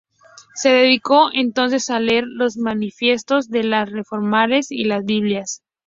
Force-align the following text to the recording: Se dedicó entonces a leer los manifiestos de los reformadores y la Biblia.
Se 0.55 0.69
dedicó 0.71 1.29
entonces 1.31 1.91
a 1.91 1.99
leer 1.99 2.23
los 2.25 2.57
manifiestos 2.57 3.49
de 3.51 3.63
los 3.65 3.87
reformadores 3.91 4.71
y 4.71 4.85
la 4.85 4.99
Biblia. 5.01 5.43